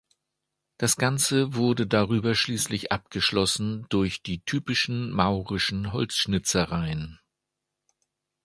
[0.79, 7.19] Das Ganze wurde darüber schließlich abgeschlossen durch die typischen maurischen Holzschnitzereien.